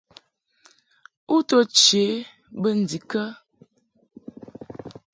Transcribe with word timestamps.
U 1.35 1.37
to 1.47 1.57
che 1.79 2.05
bə 2.61 2.69
ndikə? 2.79 3.23